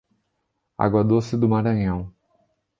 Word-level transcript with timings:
Água 0.79 1.03
Doce 1.03 1.37
do 1.37 1.47
Maranhão 1.47 2.11